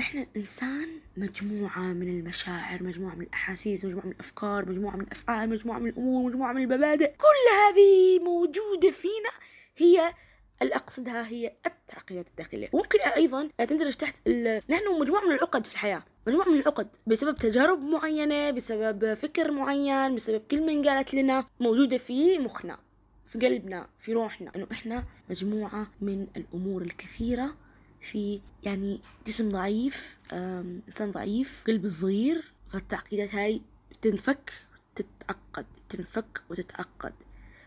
إحنا 0.00 0.22
الإنسان 0.22 0.88
مجموعة 1.16 1.80
من 1.80 2.08
المشاعر 2.08 2.82
مجموعة 2.82 3.14
من 3.14 3.22
الأحاسيس 3.22 3.84
مجموعة 3.84 4.04
من 4.06 4.12
الأفكار 4.12 4.68
مجموعة 4.68 4.96
من 4.96 5.02
الأفعال 5.02 5.48
مجموعة 5.48 5.78
من 5.78 5.88
الأمور 5.88 6.30
مجموعة 6.30 6.52
من 6.52 6.62
المبادئ. 6.62 7.06
كل 7.16 7.56
هذه 7.58 8.18
موجودة 8.24 8.90
فينا 8.90 9.30
هي 9.76 10.14
اللي 10.62 10.74
أقصدها 10.74 11.26
هي 11.26 11.52
التعقيدات 11.66 12.26
الداخلية. 12.28 12.68
وممكن 12.72 12.98
أيضا 13.00 13.48
تندرج 13.58 13.94
تحت 13.94 14.28
نحن 14.70 15.00
مجموعة 15.00 15.24
من 15.24 15.32
العقد 15.32 15.66
في 15.66 15.72
الحياة. 15.72 16.02
مجموعة 16.26 16.48
من 16.48 16.60
العقد 16.60 16.88
بسبب 17.06 17.36
تجارب 17.36 17.84
معينة 17.84 18.50
بسبب 18.50 19.14
فكر 19.14 19.50
معين 19.50 20.14
بسبب 20.14 20.40
كلمة 20.50 20.90
قالت 20.90 21.14
لنا 21.14 21.44
موجودة 21.60 21.98
في 21.98 22.38
مخنا 22.38 22.78
في 23.26 23.38
قلبنا 23.38 23.86
في 23.98 24.12
روحنا. 24.12 24.52
إنه 24.56 24.66
إحنا 24.72 25.04
مجموعة 25.30 25.86
من 26.00 26.26
الأمور 26.36 26.82
الكثيرة 26.82 27.54
في 28.02 28.40
يعني 28.62 29.00
جسم 29.26 29.52
ضعيف 29.52 30.18
إنسان 30.32 31.10
ضعيف 31.10 31.64
قلب 31.66 31.88
صغير 31.88 32.52
فالتعقيدات 32.72 33.34
هاي 33.34 33.62
تنفك 34.02 34.52
تتعقد 34.94 35.66
تنفك 35.88 36.42
وتتعقد. 36.50 37.12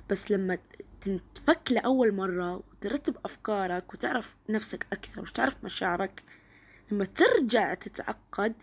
بس 0.10 0.32
لما 0.32 0.58
تنفك 1.02 1.72
لأول 1.72 2.14
مرة 2.14 2.56
وترتب 2.56 3.18
أفكارك 3.26 3.94
وتعرف 3.94 4.36
نفسك 4.50 4.88
أكثر 4.94 5.22
وتعرف 5.22 5.64
مشاعرك 5.64 6.24
لما 6.92 7.06
ترجع 7.06 7.74
تتعقد 7.74 8.54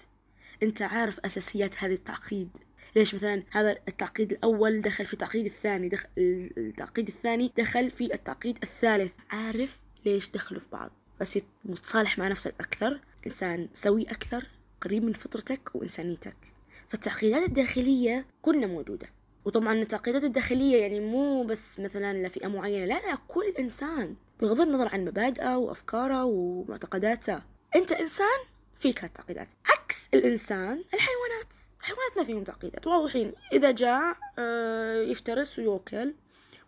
أنت 0.62 0.82
عارف 0.82 1.20
أساسيات 1.20 1.84
هذه 1.84 1.94
التعقيد. 1.94 2.50
ليش 2.96 3.14
مثلا 3.14 3.42
هذا 3.50 3.76
التعقيد 3.88 4.32
الأول 4.32 4.80
دخل 4.80 5.06
في 5.06 5.12
التعقيد 5.12 5.46
الثاني 5.46 5.88
دخل 5.88 6.08
التعقيد 6.18 7.08
الثاني 7.08 7.52
دخل 7.58 7.90
في 7.90 8.14
التعقيد 8.14 8.58
الثالث. 8.62 9.12
عارف 9.30 9.80
ليش 10.06 10.30
دخلوا 10.30 10.60
في 10.60 10.66
بعض؟ 10.72 10.90
بس 11.22 11.38
متصالح 11.64 12.18
مع 12.18 12.28
نفسك 12.28 12.54
أكثر. 12.60 13.00
إنسان 13.26 13.68
سوي 13.74 14.02
أكثر 14.02 14.46
قريب 14.80 15.04
من 15.04 15.12
فطرتك 15.12 15.74
وإنسانيتك. 15.74 16.36
فالتعقيدات 16.88 17.42
الداخلية 17.42 18.26
كلنا 18.42 18.66
موجودة. 18.66 19.06
وطبعا 19.44 19.74
التعقيدات 19.74 20.24
الداخلية 20.24 20.80
يعني 20.80 21.00
مو 21.00 21.44
بس 21.44 21.80
مثلا 21.80 22.26
لفئة 22.26 22.46
معينة 22.46 22.84
لا 22.84 22.94
لا 22.94 23.18
كل 23.28 23.54
إنسان 23.58 24.16
بغض 24.40 24.60
النظر 24.60 24.88
عن 24.88 25.04
مبادئه 25.04 25.56
وأفكاره 25.56 26.24
ومعتقداته. 26.24 27.42
أنت 27.76 27.92
إنسان 27.92 28.38
فيك 28.78 29.04
هالتعقيدات. 29.04 29.48
عكس 29.66 30.08
الإنسان 30.14 30.84
الحيوانات. 30.94 31.54
الحيوانات 31.80 32.16
ما 32.16 32.24
فيهم 32.24 32.44
تعقيدات 32.44 32.86
واضحين. 32.86 33.32
إذا 33.52 33.70
جاع 33.70 34.16
آه، 34.38 35.02
يفترس 35.02 35.58
ويوكل 35.58 36.14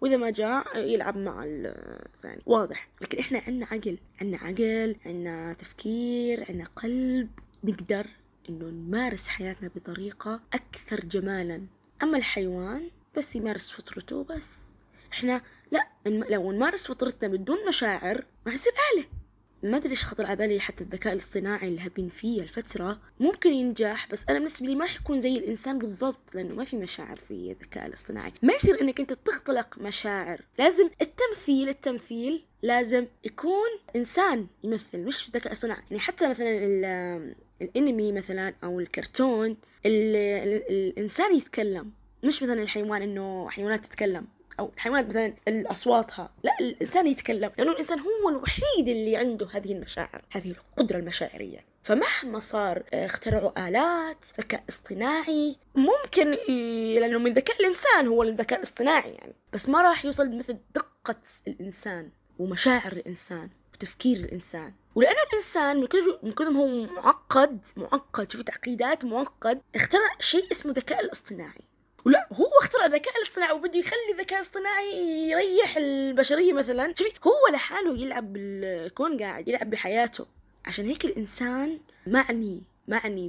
وإذا 0.01 0.17
ما 0.17 0.31
جاع 0.31 0.65
يلعب 0.77 1.17
مع 1.17 1.43
الثاني 1.47 2.43
واضح. 2.47 2.89
لكن 3.01 3.19
إحنا 3.19 3.39
عنا 3.39 3.67
عقل 3.67 3.99
عنا 4.21 4.37
عقل 4.39 4.97
عنا 5.07 5.53
تفكير 5.53 6.45
عنا 6.49 6.65
قلب 6.77 7.29
نقدر 7.65 8.07
إنه 8.49 8.65
نمارس 8.67 9.29
حياتنا 9.29 9.71
بطريقة 9.77 10.41
أكثر 10.53 11.01
جمالا. 11.01 11.67
أما 12.03 12.19
الحيوان 12.19 12.91
بس 13.17 13.37
يمارس 13.37 13.71
فطرته 13.71 14.25
بس 14.25 14.73
إحنا 15.13 15.43
لا 15.73 15.89
لو 16.07 16.53
نمارس 16.53 16.87
فطرتنا 16.87 17.29
بدون 17.29 17.57
مشاعر 17.69 18.25
ما 18.47 18.55
نصير 18.55 18.73
آلة 18.95 19.05
ما 19.65 19.77
أدري 19.77 19.91
إيش 19.91 20.05
خطر 20.05 20.27
على 20.27 20.37
بالي 20.37 20.61
حتى 20.61 20.85
الذكاء 20.85 21.13
الاصطناعي 21.13 21.69
اللي 21.69 21.87
هبين 21.87 22.09
فيه 22.09 22.43
الفترة 22.43 23.01
ممكن 23.21 23.53
ينجح 23.53 24.09
بس 24.13 24.25
أنا 24.29 24.39
بالنسبة 24.39 24.67
لي 24.67 24.75
ما 24.75 24.85
راح 24.85 24.97
يكون 24.97 25.21
زي 25.21 25.37
الإنسان 25.37 25.79
بالضبط 25.79 26.35
لأنه 26.35 26.55
ما 26.55 26.65
في 26.65 26.77
مشاعر 26.77 27.17
في 27.17 27.31
الذكاء 27.31 27.87
الاصطناعي. 27.87 28.33
ما 28.43 28.53
يصير 28.53 28.81
إنك 28.81 29.01
أنت 29.01 29.13
تختلق 29.13 29.79
مشاعر. 29.79 30.41
لازم 30.59 30.91
التمثيل 31.03 31.69
التمثيل 31.69 32.45
لازم 32.63 33.07
يكون 33.25 33.69
إنسان 33.97 34.47
يمثل 34.65 34.99
مش 34.99 35.31
ذكاء 35.31 35.53
اصطناعي. 35.53 35.83
يعني 35.91 36.01
حتى 36.01 36.29
مثلا 36.29 36.49
الأنمي 37.63 38.13
مثلا 38.13 38.55
أو 38.65 38.81
الكرتون 38.81 39.57
الإنسان 39.87 41.37
يتكلم. 41.37 41.93
مش 42.25 42.43
مثلا 42.43 42.63
الحيوان 42.63 43.03
إنه 43.03 43.51
حيوانات 43.51 43.87
تتكلم. 43.87 44.27
أو 44.61 44.71
الحيوانات 44.77 45.07
مثلا 45.07 45.35
أصواتها. 45.71 46.31
لا 46.43 46.53
الإنسان 46.61 47.07
يتكلم 47.07 47.51
لأنه 47.59 47.73
الإنسان 47.73 47.99
هو 48.01 48.29
الوحيد 48.29 48.89
اللي 48.89 49.17
عنده 49.17 49.49
هذه 49.53 49.73
المشاعر 49.73 50.23
هذه 50.33 50.51
القدرة 50.51 50.99
المشاعرية. 50.99 51.65
فمهما 51.83 52.41
صار 52.41 52.83
اخترعوا 52.95 53.69
آلات 53.69 54.27
ذكاء 54.39 54.65
اصطناعي 54.69 55.57
ممكن 55.75 56.31
لأنه 57.01 57.19
من 57.19 57.33
ذكاء 57.33 57.61
الإنسان 57.61 58.07
هو 58.09 58.23
الذكاء 58.23 58.59
الاصطناعي 58.59 59.11
يعني. 59.11 59.35
بس 59.53 59.69
ما 59.69 59.83
راح 59.83 60.05
يوصل 60.05 60.29
بمثل 60.29 60.59
دقة 60.75 61.23
الإنسان 61.49 62.11
ومشاعر 62.39 62.93
الإنسان 62.93 63.51
وتفكير 63.75 64.17
الإنسان. 64.17 64.73
ولأنه 64.95 65.19
الإنسان 65.33 65.77
من 65.81 65.87
كثر 65.87 66.19
من 66.23 66.33
كثر 66.33 66.51
هو 66.51 66.67
معقد 66.87 67.59
معقد 67.77 68.33
شوفي 68.33 68.45
تعقيدات 68.45 69.05
معقد 69.05 69.61
اخترع 69.75 70.17
شيء 70.21 70.53
اسمه 70.53 70.73
الذكاء 70.73 71.01
الاصطناعي. 71.01 71.65
ولا 72.05 72.29
هو 72.33 72.51
اخترع 72.63 72.87
الذكاء 72.87 73.17
الاصطناعي 73.17 73.53
وبده 73.53 73.79
يخلي 73.79 74.13
الذكاء 74.15 74.39
الاصطناعي 74.39 75.29
يريح 75.31 75.77
البشرية 75.77 76.53
مثلا. 76.53 76.95
شوفي 76.99 77.11
هو 77.27 77.55
لحاله 77.55 77.99
يلعب 77.99 78.33
بالكون 78.33 79.23
قاعد 79.23 79.49
يلعب 79.49 79.71
بحياته. 79.71 80.27
عشان 80.65 80.87
هيك 80.87 81.05
الإنسان 81.05 81.79
معني 82.07 82.63
معني 82.89 83.29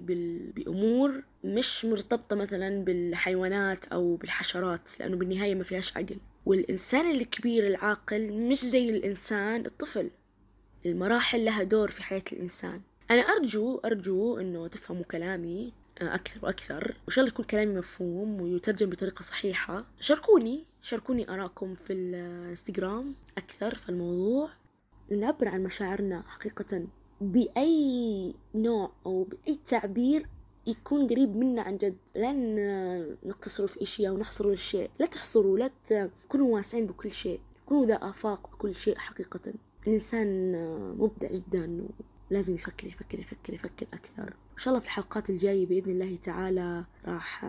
بأمور 0.55 1.23
مش 1.43 1.85
مرتبطة 1.85 2.35
مثلا 2.35 2.83
بالحيوانات 2.83 3.85
أو 3.85 4.15
بالحشرات 4.15 4.99
لأنه 4.99 5.15
بالنهاية 5.15 5.55
ما 5.55 5.63
فيهاش 5.63 5.97
عقل. 5.97 6.17
والإنسان 6.45 7.11
الكبير 7.11 7.67
العاقل 7.67 8.33
مش 8.33 8.65
زي 8.65 8.89
الإنسان 8.89 9.65
الطفل. 9.65 10.09
المراحل 10.85 11.45
لها 11.45 11.63
دور 11.63 11.91
في 11.91 12.03
حياة 12.03 12.23
الإنسان. 12.31 12.81
أنا 13.11 13.21
أرجو 13.21 13.81
أرجو 13.85 14.39
أنه 14.39 14.67
تفهموا 14.67 15.03
كلامي. 15.03 15.73
أكثر 16.01 16.39
وأكثر. 16.45 16.83
وإن 16.83 17.13
شاء 17.13 17.23
الله 17.23 17.33
يكون 17.33 17.45
كلامي 17.45 17.77
مفهوم 17.77 18.41
ويترجم 18.41 18.89
بطريقة 18.89 19.21
صحيحة. 19.21 19.85
شاركوني 19.99 20.63
شاركوني 20.81 21.29
آراءكم 21.29 21.75
في 21.75 21.93
الإنستغرام 21.93 23.15
أكثر 23.37 23.75
في 23.75 23.89
الموضوع. 23.89 24.49
نعبر 25.11 25.47
عن 25.47 25.63
مشاعرنا 25.63 26.23
حقيقة 26.27 26.87
بأي 27.21 28.33
نوع 28.55 28.91
أو 29.05 29.23
بأي 29.23 29.59
تعبير 29.67 30.29
يكون 30.67 31.07
قريب 31.07 31.35
منا 31.35 31.61
عن 31.61 31.77
جد. 31.77 31.97
لا 32.15 32.33
نقتصروا 33.25 33.67
في 33.67 33.81
أشياء 33.81 34.13
ونحصروا 34.13 34.53
الشيء 34.53 34.89
لا 34.99 35.05
تحصروا 35.05 35.57
لا 35.57 35.71
تكونوا 36.23 36.55
واسعين 36.55 36.87
بكل 36.87 37.11
شيء. 37.11 37.41
كونوا 37.65 37.85
ذا 37.85 37.95
آفاق 37.95 38.49
بكل 38.51 38.75
شيء 38.75 38.97
حقيقة. 38.97 39.53
الإنسان 39.87 40.51
مبدع 40.97 41.27
جدا 41.31 41.87
ولازم 42.31 42.55
يفكر 42.55 42.87
يفكر 42.87 43.19
يفكر 43.19 43.53
يفكر 43.53 43.87
أكثر. 43.93 44.27
إن 44.27 44.57
شاء 44.57 44.67
الله 44.71 44.79
في 44.79 44.85
الحلقات 44.85 45.29
الجاية 45.29 45.65
بإذن 45.67 45.91
الله 45.91 46.15
تعالى 46.15 46.85
راح 47.05 47.45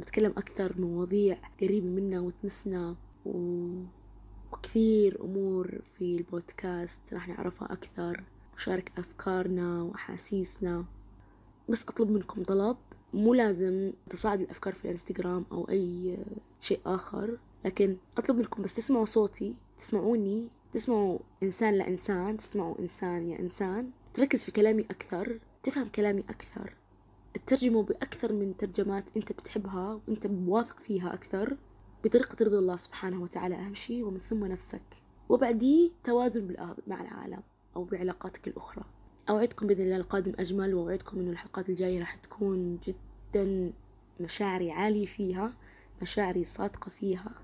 نتكلم 0.00 0.30
أكثر 0.36 0.80
مواضيع 0.80 1.38
قريبة 1.60 1.86
منا 1.86 2.20
وتمسنا 2.20 2.96
و... 3.26 3.32
وكثير 4.52 5.24
أمور 5.24 5.82
في 5.98 6.16
البودكاست 6.16 7.00
راح 7.12 7.28
نعرفها 7.28 7.72
أكثر. 7.72 8.24
نشارك 8.56 8.92
أفكارنا 8.98 9.82
وأحاسيسنا. 9.82 10.84
بس 11.68 11.82
أطلب 11.82 12.10
منكم 12.10 12.42
طلب. 12.44 12.76
مو 13.14 13.34
لازم 13.34 13.92
تصاعد 14.10 14.40
الأفكار 14.40 14.72
في 14.72 14.84
الانستغرام 14.84 15.46
أو 15.52 15.68
أي 15.68 16.18
شيء 16.60 16.80
آخر. 16.86 17.38
لكن 17.64 17.96
أطلب 18.18 18.36
منكم 18.36 18.62
بس 18.62 18.74
تسمعوا 18.74 19.04
صوتي 19.04 19.54
تسمعوني 19.78 20.48
تسمعوا 20.72 21.18
إنسان 21.42 21.74
لإنسان 21.74 22.36
تسمعوا 22.36 22.78
إنسان 22.78 23.26
يا 23.26 23.40
إنسان. 23.40 23.90
تركز 24.14 24.44
في 24.44 24.52
كلامي 24.52 24.82
أكثر 24.82 25.38
تفهم 25.62 25.88
كلامي 25.88 26.20
أكثر 26.20 26.74
تترجمه 27.34 27.82
بأكثر 27.82 28.32
من 28.32 28.56
ترجمات 28.56 29.04
أنت 29.16 29.32
بتحبها 29.32 30.00
وأنت 30.08 30.26
واثق 30.46 30.80
فيها 30.80 31.14
أكثر 31.14 31.56
بطريقة 32.04 32.34
ترضي 32.34 32.58
الله 32.58 32.76
سبحانه 32.76 33.22
وتعالى 33.22 33.54
أهم 33.54 33.74
شيء 33.74 34.04
ومن 34.04 34.18
ثم 34.18 34.44
نفسك. 34.44 34.82
وبعديه 35.28 35.90
توازن 36.04 36.56
مع 36.86 37.00
العالم 37.00 37.42
أو 37.76 37.84
بعلاقاتك 37.84 38.48
الأخرى. 38.48 38.84
أوعدكم 39.28 39.66
بإذن 39.66 39.84
الله 39.84 39.96
القادم 39.96 40.32
أجمل 40.38 40.74
وأوعدكم 40.74 41.20
إنه 41.20 41.30
الحلقات 41.30 41.68
الجاية 41.68 42.00
راح 42.00 42.14
تكون 42.14 42.78
جدا 42.86 43.72
مشاعري 44.20 44.70
عالية 44.70 45.06
فيها 45.06 45.56
مشاعري 46.02 46.44
صادقة 46.44 46.88
فيها. 46.88 47.34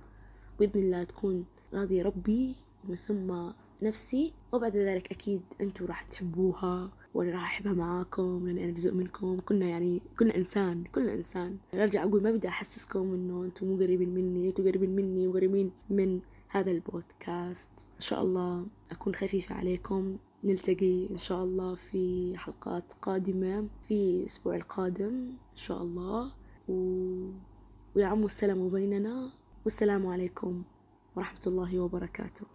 بإذن 0.60 0.80
الله 0.80 1.04
تكون 1.04 1.44
راضية 1.74 2.02
ربي 2.02 2.56
ومن 2.84 2.96
ثم 2.96 3.52
نفسي 3.82 4.32
وبعد 4.52 4.76
ذلك 4.76 5.12
أكيد 5.12 5.42
أنتوا 5.60 5.86
راح 5.86 6.04
تحبوها 6.04 6.92
وأنا 7.14 7.32
راح 7.32 7.42
أحبها 7.42 7.72
معاكم 7.72 8.46
لأني 8.46 8.64
أنا 8.64 8.72
جزء 8.72 8.94
منكم. 8.94 9.40
كلنا 9.40 9.66
يعني 9.66 10.02
كلنا 10.18 10.36
إنسان 10.36 10.84
كلنا 10.84 11.14
إنسان. 11.14 11.56
أرجع 11.74 12.04
أقول 12.04 12.22
ما 12.22 12.30
بدي 12.30 12.48
أحسسكم 12.48 13.12
إنه 13.12 13.44
أنتوا 13.44 13.68
مو 13.68 13.76
قريبين 13.76 14.14
مني 14.14 14.48
أنتوا 14.48 14.64
قريبين 14.64 14.96
مني 14.96 15.28
وقريبين 15.28 15.70
من 15.90 16.20
هذا 16.48 16.70
البودكاست. 16.70 17.68
إن 17.96 18.00
شاء 18.00 18.22
الله 18.22 18.66
أكون 18.90 19.14
خفيفة 19.14 19.54
عليكم. 19.54 20.16
نلتقي 20.44 21.10
إن 21.10 21.18
شاء 21.18 21.44
الله 21.44 21.74
في 21.74 22.34
حلقات 22.36 22.92
قادمة 23.02 23.68
في 23.88 24.20
الأسبوع 24.20 24.56
القادم 24.56 25.14
إن 25.52 25.56
شاء 25.56 25.82
الله. 25.82 26.32
و... 26.68 26.74
ويعم 27.96 28.24
السلام 28.24 28.68
بيننا. 28.68 29.30
والسلام 29.64 30.06
عليكم 30.06 30.62
ورحمة 31.16 31.42
الله 31.46 31.80
وبركاته. 31.80 32.46